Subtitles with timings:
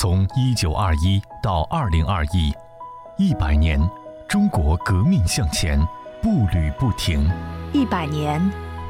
[0.00, 2.54] 从一九二一到二零二一，
[3.16, 3.80] 一百年，
[4.28, 5.76] 中国革命向前，
[6.22, 7.28] 步履不停。
[7.72, 8.40] 一百年，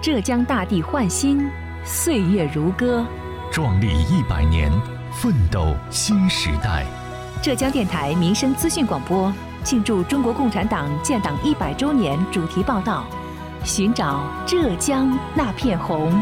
[0.02, 1.50] 浙江大地焕新，
[1.82, 3.06] 岁月如歌。
[3.50, 4.70] 壮丽一百年，
[5.10, 6.84] 奋斗新时代。
[7.40, 9.32] 浙江电台民生资讯广播
[9.64, 13.06] 庆祝中国共产党建党一百周年主题报道：
[13.64, 16.12] 寻找浙江那片红。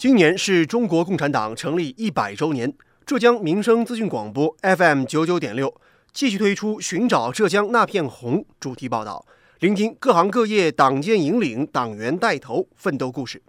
[0.00, 2.72] 今年是中国共产党成立一百周年，
[3.04, 5.78] 浙江民生资讯广播 FM 九九点六
[6.10, 9.26] 继续推出《寻找浙江那片红》主题报道，
[9.58, 13.42] 聆听各行各业党建引领、党员带头奋斗故事。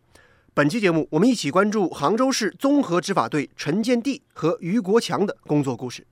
[0.53, 6.05] 本期节目，我们一起关注杭州市综合执法队陈建地和于国强的工作故事。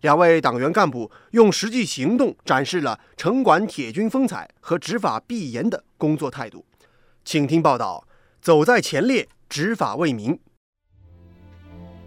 [0.00, 6.64] 两位党员干部用实际行动展示了城管铁军风采和执法必严的工作态度。
[7.26, 8.02] 请听报道：
[8.42, 9.28] 走在前列。
[9.48, 10.36] 执法为民。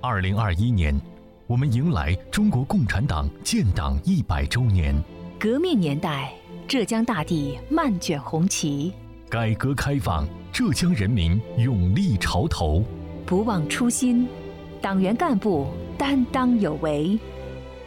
[0.02, 1.00] 二零二一年，
[1.48, 5.02] 我们迎来中国共产党建党一百周年。
[5.40, 6.34] 革命年代，
[6.68, 8.92] 浙江大地漫卷红旗。
[9.30, 12.84] 改革开放，浙江人民勇立潮头。
[13.28, 14.28] 不忘初心，
[14.82, 17.18] 党员干部担当有为。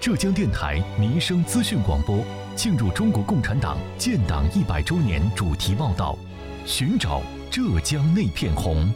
[0.01, 2.25] 浙江电台民生资讯广播
[2.55, 6.17] 庆祝中国共产党建党一百周年主题报道：
[6.69, 8.93] 寻找浙江那片红。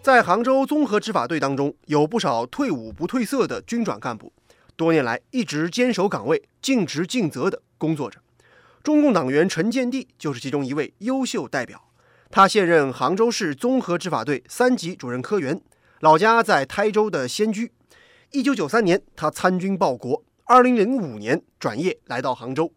[0.00, 4.32] 在杭州综合执法队当中，有不少退伍不褪色的军转干部，
[4.76, 8.20] 多年来一直坚守岗位、尽职尽责的工作着。
[8.84, 11.88] 中共党员陈建地就是其中一位优秀代表。
[12.30, 15.60] 他现任杭州市综合执法队三级主任科员，
[15.98, 17.72] 老家在台州的仙居。
[18.30, 20.22] 一九九三年，他参军报国。
[20.52, 22.70] 二零零五年转业来到杭州。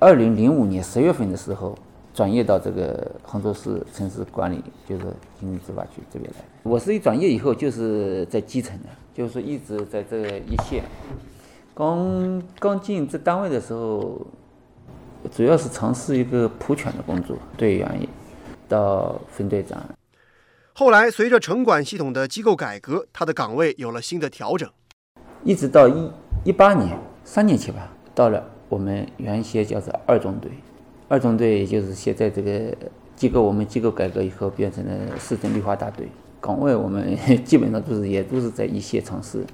[0.00, 1.78] 二零零五年十月份的时候。
[2.12, 5.04] 转业到这个杭州市城市管理，就是
[5.40, 6.44] 经济执法局这边来。
[6.62, 10.84] 我是一转业以后就是在基层的，就是说一直在这一线。
[11.74, 14.20] 刚刚进这单位的时候，
[15.34, 18.06] 主要是从事一个普犬的工作，队员
[18.68, 19.82] 到分队长。
[20.74, 24.68] 后来随着城管系统的机构改革，他的岗位有了新的调整。
[25.44, 26.10] 一直到一
[26.44, 30.50] 一八年，三年前吧，到了我们原先叫做二中队。
[31.08, 32.74] 二中队就是现在这个
[33.16, 36.08] 机构，我们机构改革以后变成了市政绿化大队。
[36.40, 39.44] 岗位我们 基本上都是也都是在一线城市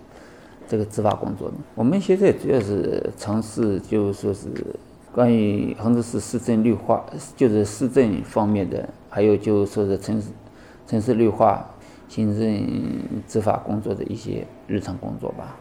[0.66, 1.54] 这个执法工作的。
[1.74, 4.48] 我们现在主要是从事，就说是
[5.12, 7.04] 关于杭州市市政绿化，
[7.36, 10.28] 就是市政方面的，还有就是说是城市
[10.86, 11.68] 城市绿化、
[12.08, 12.66] 行政
[13.26, 15.58] 执法工作的一些日常工作吧。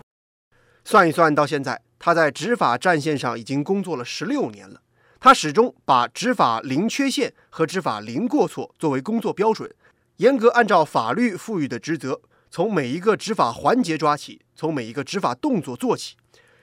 [0.86, 4.80] 算一算，到现在他在执法战线上已经工作了十六年了。
[5.20, 9.70] 他始终把执法零缺陷和执法零过错作为工作标准，
[10.16, 16.16] 严格按照法律赋予的职责，从每一个执法环节抓起，从每一个执法动作做起，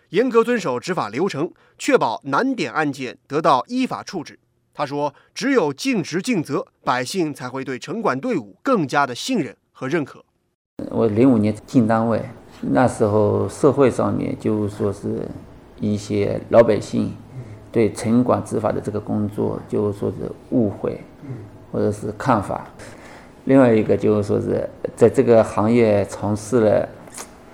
[0.08, 4.40] 严格遵守执法流程，确保难点案件得到依法处置。
[4.72, 10.24] 他说：“只有尽职尽责，百姓才会对城管队伍更加的信任和认可。”
[10.90, 12.30] 我零五年进单位，
[12.70, 15.28] 那时候社会上面就说是
[15.80, 17.12] 一些老百姓。
[17.72, 21.00] 对城管执法的这个工作，就是说是误会，
[21.72, 22.68] 或者是看法。
[23.46, 24.64] 另外一个就是说是
[24.94, 26.88] 在这个行业从事了，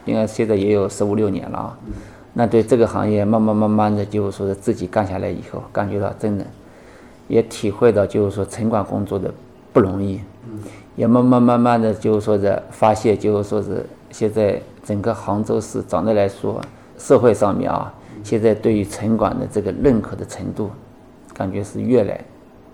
[0.04, 1.78] 应该现在也有十五六年了啊。
[2.34, 6.44] 那对这个行业慢慢慢慢的，就是说是自己干下来以后，感觉到真的
[7.26, 9.32] 也体会到，就是说城管工作的
[9.72, 10.20] 不容易。
[10.96, 16.60] 也慢慢慢慢的，就是说是发现，就是说是现在整个杭州市总的来说，
[16.98, 17.94] 社会上面啊。
[18.24, 20.68] 现在对于城管的这个认可的程度，
[21.32, 22.24] 感觉是越来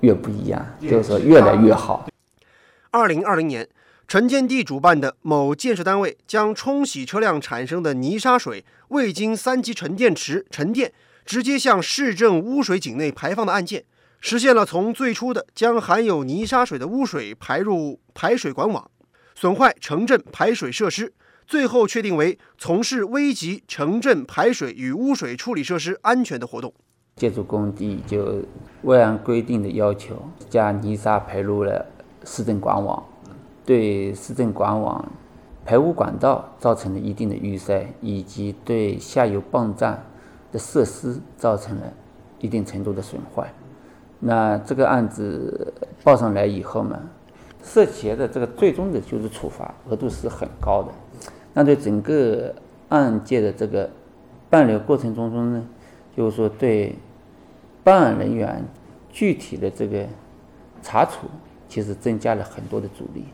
[0.01, 2.07] 越不一样，就是说越来越好。
[2.91, 3.69] 二零二零年，
[4.09, 10.95] 城建地主办的某建设单位将冲洗车辆产生的泥沙水未经三级沉淀池沉淀，
[11.27, 13.85] 直接向市政污水井内排放的案件，
[14.23, 18.91] 实现了从最初的将含有泥沙水的污水排入排水管网，
[19.35, 21.13] 损坏城镇排水设施。
[21.47, 26.75] 最后确定为从事危及城镇排水与污水处理设施安全的活动。
[27.15, 28.43] 建筑工地就
[28.83, 30.17] 未按规定的要求
[30.51, 31.87] 将泥沙排入了
[32.25, 33.03] 市政管网，
[33.65, 35.03] 对市政管网
[35.65, 40.05] 排污管道造成了一定的淤塞，以及对下游泵站
[40.53, 41.93] 的设施造成了
[42.41, 43.51] 一定程度的损坏。
[44.19, 45.73] 那这个案子
[46.03, 47.01] 报上来以后呢，
[47.63, 50.93] 涉嫌的这个最终的就是处罚额度是很高的。
[51.59, 52.55] 那对整个
[52.91, 53.91] 案件的这个
[54.51, 55.67] 办理过程当中呢，
[56.15, 56.95] 就是说对
[57.83, 58.63] 办案人员
[59.11, 60.07] 具体的这个
[60.83, 61.31] 查处，
[61.67, 63.25] 其实增加了很多的阻力。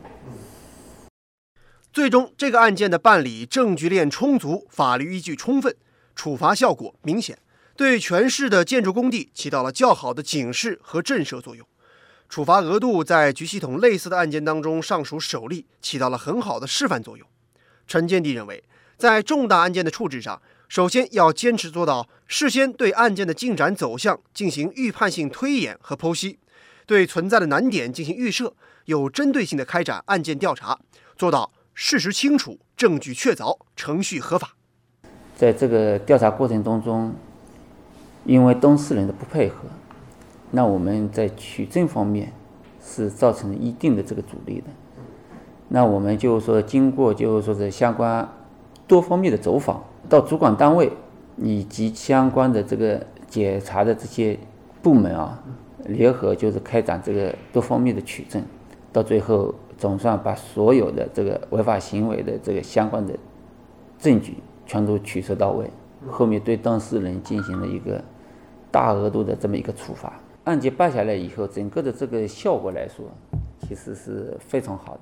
[1.91, 5.75] 最终，这个案件的办理证据链充足，法律依据充分，
[6.15, 7.37] 处罚效果明显，
[7.75, 11.67] 对全市的建筑工地起到了较好的警示和震慑作用。
[12.29, 17.27] 处罚额度在局系统类似的案件当中尚属首例，起到了很好的示范作用。
[17.87, 18.63] 陈建地认为，
[18.97, 26.39] 在重大案件的处置上，首先要坚持做到事先对案件的进展走向进行预判性推演和剖析，
[26.85, 28.53] 对存在的难点进行预设，
[28.85, 30.79] 有针对性的开展案件调查，
[31.15, 34.55] 做到事实清楚、证据确凿、程序合法。
[35.35, 37.13] 在这个调查过程当中，
[38.25, 39.55] 因为当事人的不配合。
[40.51, 42.31] 那我们在取证方面
[42.85, 44.67] 是造成一定的这个阻力的。
[45.69, 48.27] 那我们就是说，经过就是说是相关
[48.85, 50.91] 多方面的走访，到主管单位
[51.37, 54.37] 以及相关的这个检查的这些
[54.81, 55.41] 部门啊，
[55.85, 58.43] 联合就是开展这个多方面的取证，
[58.91, 63.13] 到最后总算把所有的这个违法行为的这个相关的
[63.97, 65.67] 证据全都取摄到位，
[66.07, 67.99] 后面对当事人进行了一个
[68.69, 70.13] 大额度的这么一个处罚。
[70.43, 73.05] 案件办下来以后，整个的这个效果来说，
[73.61, 75.01] 其实是非常好的，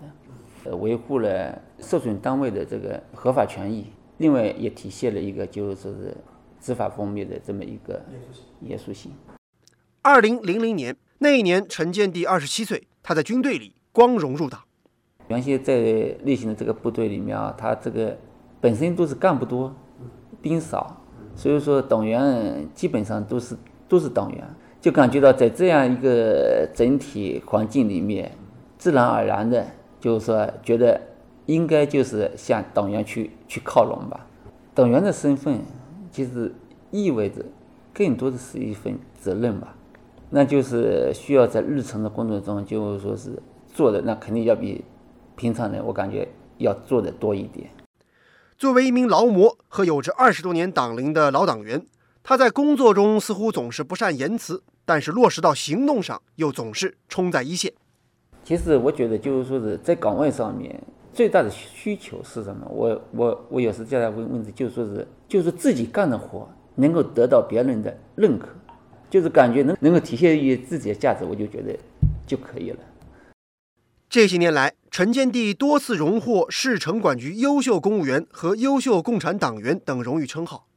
[0.64, 3.88] 呃，维护了受损单位的这个合法权益，
[4.18, 6.16] 另外也体现了一个就是说是
[6.60, 8.00] 执法方面的这么一个
[8.60, 9.12] 严肃性。
[10.04, 14.62] 二零零零年那一年，陈建第二十七岁，他在军队里光荣入党。
[15.28, 15.80] 原先在
[16.24, 18.18] 例行的这个部队里面啊，他这个
[18.60, 19.74] 本身都是干部多，
[20.42, 20.98] 兵少，
[21.36, 23.56] 所以说党员基本上都是
[23.88, 24.44] 都是党员。
[24.82, 28.32] 就感觉到在这样一个整体环境里面，
[28.80, 29.64] 自然而然的，
[30.02, 31.00] 就是说觉得
[31.46, 34.28] 应该就是向党员去去靠拢吧。
[34.74, 35.62] 党员的身份
[36.12, 36.54] 其实
[36.90, 37.46] 意味着
[37.94, 39.76] 更多的是一份责任吧，
[40.32, 43.42] 那就是需要在日常的工作中，就是说是
[43.74, 44.84] 做的那肯定要比
[45.38, 46.28] 平常人我感觉
[46.58, 47.70] 要做的多一点。
[48.58, 51.86] 作为一名劳模和有着二十多年党龄的老党员，
[52.24, 54.64] 他在工作中似乎总是不善言辞。
[54.84, 57.72] 但是落实到行动上，又总是冲在一线。
[58.52, 60.78] 其实我觉得，就是说是在岗位上面
[61.14, 62.68] 最大的需求是什么？
[62.70, 66.46] 我我我有时就在问问题，就是说是就是自己干的活
[66.76, 68.50] 能够得到别人的认可，
[69.10, 71.74] 就是感觉能能够体现于自己的价值，我就觉得
[72.28, 72.80] 就可以了。
[74.10, 80.68] 这些年来，陈建第多次荣获市城管局优秀公务员和优秀共产党员等荣誉称号。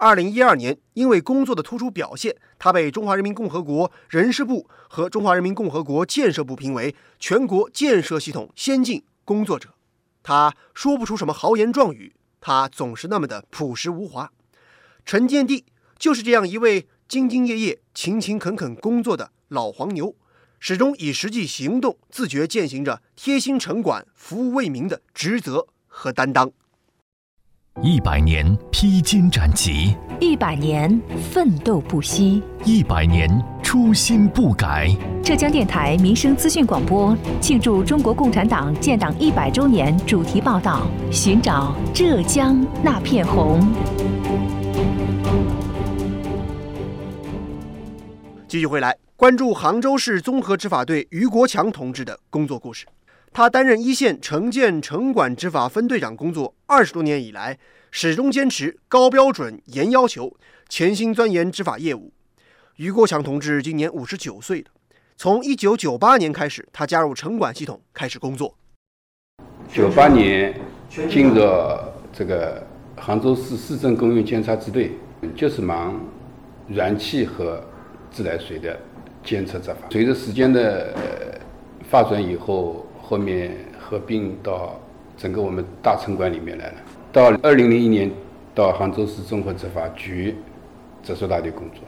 [0.00, 9.74] 二零一二年，因为工作的突出表现，他被中华人民共和国人事部和中华人民共和国建设部评为全国建设系统先进工作者。
[10.22, 14.30] 他说不出什么豪言壮语，他总是那么的朴实无华。
[15.04, 15.64] 陈建第
[15.98, 20.14] 就是这样一位兢兢业业、勤勤恳恳工作的老黄牛，
[20.60, 26.52] 始终以实际行动自觉践行着贴心城管、服务为民的职责和担当。
[27.82, 31.00] 一百年披荆斩棘，一百年
[31.30, 33.30] 奋斗不息，一百年
[33.62, 34.88] 初心不改。
[35.22, 43.60] 浙江电台民生资讯广播庆祝中国共产党建党一百周年主题报道：寻找浙江那片红。
[48.48, 52.86] 继续回来，关注杭州市综合执法队于国强同志的工作故事。
[53.38, 57.56] 他担任一线城建城管执法分队长工作二十多年以来，
[57.92, 60.36] 始终坚持高标准、严要求，
[60.68, 62.12] 潜心钻研执法业务。
[62.78, 64.64] 于国强同志今年五十九岁了。
[65.16, 68.52] 从一九九八年开始，他加入城管系统开始工作。
[69.72, 70.60] 九八年
[71.08, 71.40] 进入
[72.12, 72.66] 这个
[72.96, 74.98] 杭州市市政公用监察支队，
[75.36, 76.04] 就是忙
[76.66, 77.62] 燃气和
[78.10, 78.76] 自来水的
[79.22, 79.76] 监测执法。
[79.92, 80.92] 随着时间的
[81.88, 84.78] 发展以后，后面合并到
[85.16, 86.74] 整个我们大城管里面来了。
[87.10, 88.12] 到二零零一年，
[88.54, 90.36] 到杭州市综合执法局
[91.02, 91.80] 直属大队工作。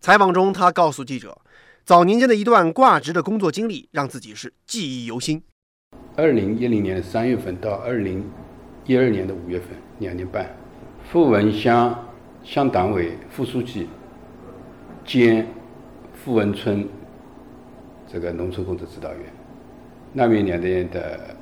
[0.00, 1.36] 采访中，他告诉记者，
[1.84, 5.42] 早年间的一段挂职的工作经历让自己是记忆犹新。
[6.16, 8.24] 二零一零年的三月份到二零
[8.86, 10.50] 一二年的五月份，两年半，
[11.10, 12.08] 富文乡
[12.42, 13.86] 乡党委副书记
[15.04, 15.46] 兼
[16.14, 16.88] 富文村
[18.10, 19.41] 这个农村工作指导员。
[20.12, 21.34] 那边两年的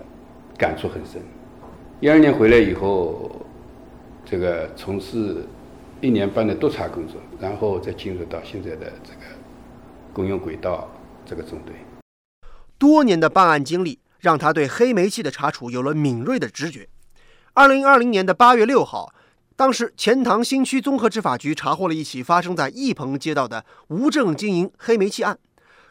[0.56, 1.20] 感触很深。
[2.00, 3.44] 一二年回来以后，
[4.24, 5.44] 这个从事
[6.00, 9.20] 一年半的督查工作，然后再进入到现在的这个
[10.12, 10.88] 公用轨道
[11.26, 11.74] 这个中队。
[12.78, 16.88] 多年的办案经历让他对黑煤气的查处有了敏锐的直觉。
[17.52, 19.12] 二零二零年的八月六号，
[19.56, 25.36] 当时，钱塘新区综合执法局查获了一起发生在义蓬街道的无证经营黑煤气案。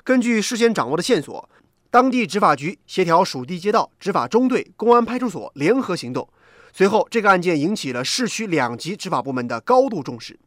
[0.04, 1.48] 根据事先掌握的线索，
[1.92, 6.30] 当地执法局协调属地街道执法中队、公安派出所联合行动。
[6.72, 10.40] 随后，这个案件引起了市区两级执法部门的高度重视。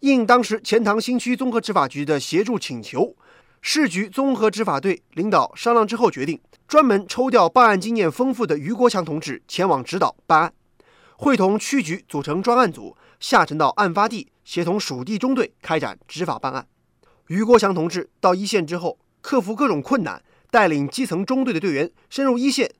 [0.00, 3.16] 应当时钱塘新区综合执法局的协助请求，
[3.62, 6.38] 市局综合执法队领导商量之后，决定
[6.68, 10.52] 专门抽调办案经验丰富的于国强同志前往指导办案，
[11.16, 16.66] 会同区局组成专案组，下沉到案发地，协同属地中队开展执法办案。
[17.28, 22.70] 于国强同志到一线之后，克服各种困难，带领基层中队的队员深入一线，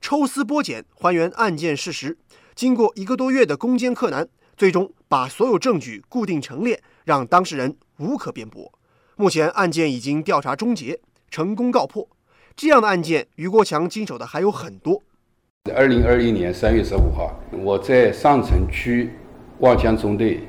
[0.00, 2.16] 抽丝剥茧，还原案件事实。
[2.54, 4.28] 经过一个多月的攻坚克难。
[4.56, 8.72] 最终把所有证据固定成列，让当事人无可辩驳。
[9.16, 12.08] 目前案件已经调查终结，成功告破。
[12.54, 15.02] 这样的案件，于国强经手的还有很多。
[15.74, 19.10] 二零二一年三月十五号，我在上城区
[19.58, 20.46] 望江中队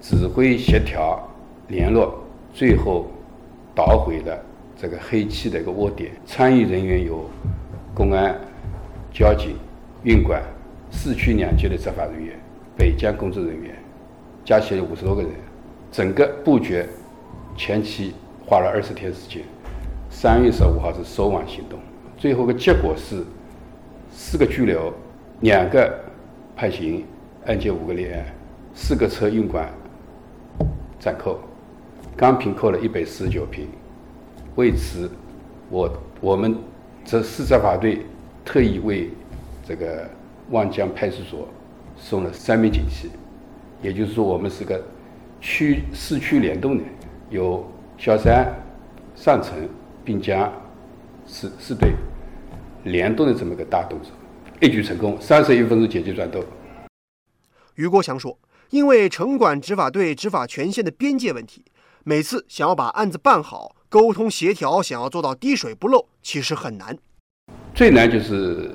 [0.00, 1.32] 指挥协调
[1.68, 2.20] 联络，
[2.52, 3.08] 最后
[3.76, 4.44] 捣毁了
[4.76, 6.12] 这个黑气的一个窝点。
[6.26, 7.28] 参与人员有
[7.94, 8.38] 公安、
[9.12, 9.56] 交警、
[10.02, 10.42] 运管、
[10.90, 12.38] 市区两级的执法人员。
[12.76, 13.74] 北江工作人员
[14.44, 15.30] 加起来五十多个人，
[15.90, 16.84] 整个布局
[17.56, 18.12] 前期
[18.44, 19.42] 花了二十天时间。
[20.10, 21.78] 三月十五号是收网行动，
[22.18, 23.24] 最后的结果是
[24.10, 24.92] 四个拘留，
[25.40, 25.98] 两个
[26.54, 27.02] 判刑，
[27.46, 28.24] 案件五个立案，
[28.74, 29.68] 四个车运管
[31.00, 31.40] 暂扣，
[32.14, 33.68] 钢瓶扣了一百四十九瓶。
[34.56, 35.10] 为此，
[35.70, 36.56] 我我们
[37.04, 38.04] 这市执法队
[38.44, 39.10] 特意为
[39.66, 40.06] 这个
[40.50, 41.48] 望江派出所。
[41.98, 43.10] 送了三名警旗，
[43.80, 44.84] 也就是说，我们是个
[45.40, 46.84] 区市区联动的，
[47.30, 48.54] 有萧山、
[49.14, 49.66] 上城、
[50.04, 50.52] 滨江
[51.26, 51.94] 四四队
[52.84, 54.12] 联动的这么个大动作，
[54.60, 56.44] 一举成功，三十一分钟解决战斗。
[57.76, 61.64] 于国强说：“因为城管执法队执法权限的边界问题，
[62.04, 66.96] 每次想要把案子办好，沟通协调，想要做到滴水不漏，其实很难。
[67.74, 68.70] 最难就是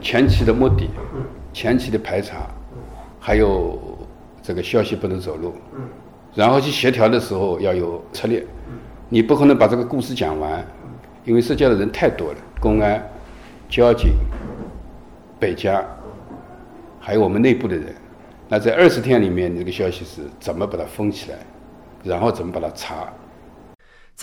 [0.00, 0.88] 前期的目的。”
[1.54, 2.48] 前期的排查，
[3.20, 3.78] 还有
[4.42, 5.52] 这个消息不能走漏，
[6.34, 8.42] 然后去协调的时候要有策略，
[9.10, 10.66] 你不可能把这个故事讲完，
[11.26, 13.06] 因为涉及的人太多了，公安、
[13.68, 14.14] 交警、
[15.38, 15.84] 北疆，
[16.98, 17.94] 还有我们内部的人，
[18.48, 21.38] 那在二十天里面，你这个消息是怎么把它封起来，
[22.02, 23.12] 然后怎么把它查，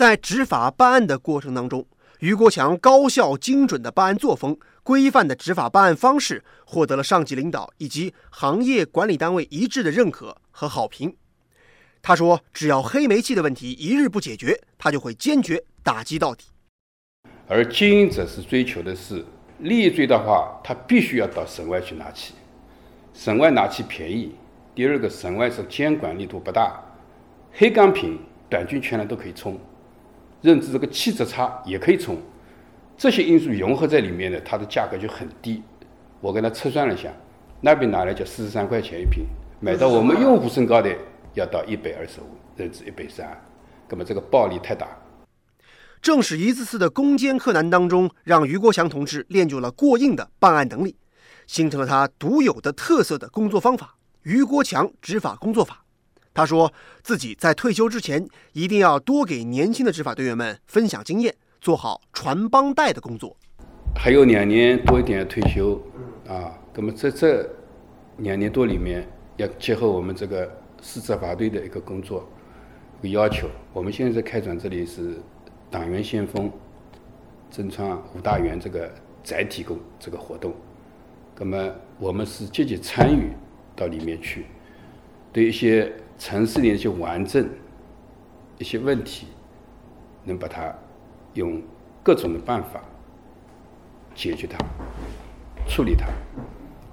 [0.00, 1.86] 在执法办案的过程当中。
[2.20, 11.14] 于国强高效精准的办案作风、规范的执法办案方式，获得了上级领导以及行业管理单位一致的认可和好评。
[12.00, 16.46] 他说：“只要黑煤气的问题一日不解决，他就会坚决打击到底。”
[17.46, 19.22] 而经营者是追求的是
[19.58, 22.32] 利益最大化，他必须要到省外去拿气，
[23.12, 24.34] 省外拿气便宜。
[24.74, 26.80] 第二个，省外是监管力度不大，
[27.52, 29.60] 黑钢瓶、短军全呢都可以冲。
[30.42, 32.16] 认知这个气质差也可以冲，
[32.96, 35.62] 这些因素融合在里面呢，它的价格就很低。
[36.20, 37.10] 我跟他测算了一下，
[37.60, 39.24] 那边拿来就四十三块钱一瓶，
[39.60, 40.94] 买到我们用户身高的
[41.34, 42.24] 要到一百二十五，
[42.56, 43.38] 认知一百三，
[43.88, 44.88] 那么这个暴利太大。
[46.02, 50.96] 正是一次次的攻坚克难当中，让于国强同志练就了过硬的办案能力，
[51.46, 55.84] 形成了他独有的特色的工作方法——于国强执法工作法。
[56.32, 56.72] 他说
[57.02, 63.36] 自己在退休之前一定要多给年轻的执法队员们分享经验，做好传帮带的工作。
[63.96, 65.74] 还有两年多一点退休，
[66.28, 67.46] 啊，那么在这
[68.18, 69.06] 两年多里面，
[69.38, 70.48] 要结合我们这个
[70.80, 72.26] 市执法队的一个工作
[73.00, 75.16] 一个要求，我们现在在开展这里是
[75.68, 76.50] 党员先锋
[77.50, 78.88] 争创五大员这个
[79.24, 80.54] 载体工这个活动，
[81.36, 83.32] 那么我们是积极参与
[83.74, 84.46] 到里面去，
[85.32, 85.92] 对一些。
[86.20, 87.48] 城市里的一些顽症、
[88.58, 89.26] 一些问题，
[90.22, 90.70] 能把它
[91.32, 91.62] 用
[92.02, 92.78] 各种的办法
[94.14, 94.58] 解决它、
[95.66, 96.06] 处理它。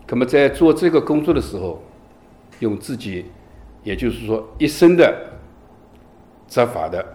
[0.08, 1.84] 那么在做这个工作的时候，
[2.62, 3.26] 用自己，
[3.84, 5.34] 也就是说一生的
[6.48, 7.06] 执法的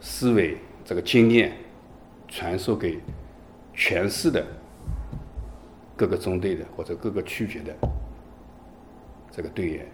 [0.00, 1.52] 思维、这个经验，
[2.26, 2.98] 传授给
[3.74, 4.42] 全市的
[5.94, 7.76] 各个中队的或者各个区局的
[9.30, 9.86] 这个队员。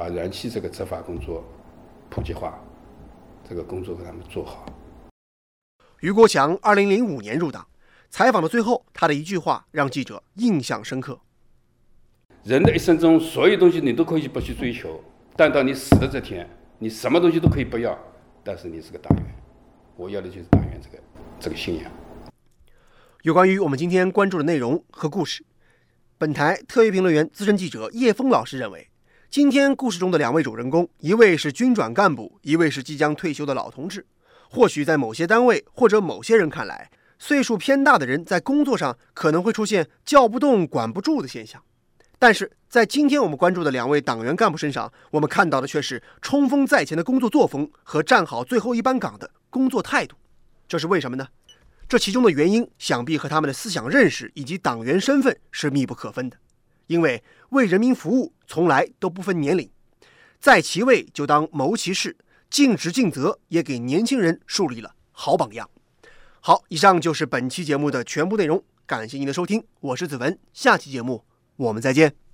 [0.00, 1.44] 把燃气这个执法工作
[2.08, 2.58] 普及化，
[3.46, 4.64] 这个工作给他们做好。
[6.00, 7.68] 于国强二零零五年入党，
[8.08, 11.20] 采访的最后，他的一句话让记者印象深刻：
[12.44, 15.04] 人的一生中，所有东西你都可以不去追求，
[15.36, 17.94] 但到你死的这天，你什么东西都可以不要，
[18.42, 19.26] 但是你是个党员，
[19.96, 21.04] 我要的就是党员这个
[21.38, 21.92] 这个信仰。
[23.20, 25.44] 有关于我们今天关注的内容和故事，
[26.16, 28.86] 本台特约评论员、资深记者叶峰老师认为。
[29.30, 34.04] 今天故事中的两位主人公，一位是军转干部，一位是即将退休的老同志。
[34.48, 41.62] 或许在某些单位或者某些人看来，岁数偏大的人在工作上可能会出现叫不动、管不住的现象。
[42.18, 50.16] 但是在今天我们关注的两位党员干部身上，我们看到的却是冲锋在前的工作作风和站好最后一班岗的工作态度。
[50.66, 51.28] 这是为什么呢？
[51.88, 56.36] 这其中的原因，想必和他们的思想认识以及党员身份是密不可分的。
[56.90, 59.70] 因为为人民服务从来都不分年龄，
[60.40, 62.16] 在其位就当谋其事，
[62.50, 65.70] 尽职尽责，也给年轻人树立了好榜样。
[66.40, 72.29] 好，以上就是本期节目的全部内容，感谢您的收听，我是子文，下期节目我们再见。